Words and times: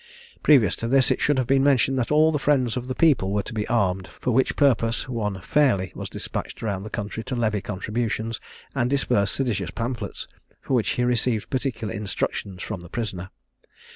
Previous 0.41 0.75
to 0.77 0.87
this, 0.87 1.11
it 1.11 1.21
should 1.21 1.37
have 1.37 1.45
been 1.45 1.63
mentioned 1.63 1.99
that 1.99 2.09
all 2.09 2.31
the 2.31 2.39
friends 2.39 2.75
of 2.75 2.87
the 2.87 2.95
people 2.95 3.31
were 3.31 3.43
to 3.43 3.53
be 3.53 3.67
armed; 3.67 4.09
for 4.19 4.31
which 4.31 4.55
purpose, 4.55 5.07
one 5.07 5.39
Fairley 5.41 5.91
was 5.93 6.09
despatched 6.09 6.63
round 6.63 6.83
the 6.83 6.89
country 6.89 7.23
to 7.25 7.35
levy 7.35 7.61
contributions, 7.61 8.39
and 8.73 8.89
disperse 8.89 9.29
seditious 9.29 9.69
pamphlets; 9.69 10.27
for 10.59 10.73
which 10.73 10.89
he 10.93 11.03
received 11.03 11.51
particular 11.51 11.93
instructions 11.93 12.63
from 12.63 12.81
the 12.81 12.89
prisoner. 12.89 13.29